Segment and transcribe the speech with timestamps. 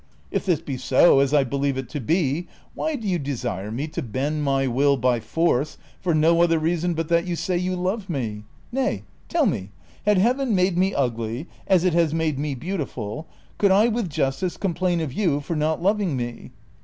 [0.31, 3.69] If this be so, as I be lieve it to be, why do you desire
[3.69, 7.55] me to bend my will by force, for no other reason but that you say
[7.55, 8.43] you love me?
[8.71, 9.69] Nay— tell me—
[10.07, 13.27] had Heaven made me ugly, as it has made me beautiful,
[13.59, 16.49] could I with justice complain of you for not loving me